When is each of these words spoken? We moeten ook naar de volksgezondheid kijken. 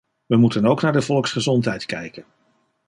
We 0.27 0.35
moeten 0.37 0.65
ook 0.65 0.81
naar 0.81 0.93
de 0.93 1.01
volksgezondheid 1.01 1.85
kijken. 1.85 2.25